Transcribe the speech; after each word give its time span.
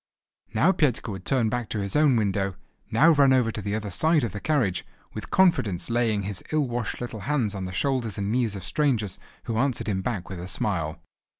Now 0.55 0.71
Petka 0.71 1.11
would 1.11 1.25
turn 1.25 1.47
back 1.49 1.69
to 1.69 1.79
his 1.79 1.95
own 1.95 2.15
window, 2.15 2.55
now 2.89 3.11
run 3.11 3.31
over 3.31 3.51
to 3.51 3.61
the 3.61 3.75
other 3.75 3.91
side 3.91 4.23
of 4.23 4.31
the 4.31 4.39
carriage, 4.39 4.83
with 5.13 5.29
confidence 5.29 5.91
laying 5.91 6.23
his 6.23 6.43
ill 6.51 6.67
washed 6.67 6.99
little 7.01 7.19
hands 7.29 7.53
on 7.53 7.65
the 7.65 7.71
shoulders 7.71 8.17
and 8.17 8.31
knees 8.31 8.55
of 8.55 8.63
strangers, 8.63 9.19
who 9.43 9.59
answered 9.59 9.85
him 9.87 10.01
back 10.01 10.27
with 10.27 10.39
a 10.39 10.47
smile. 10.47 10.99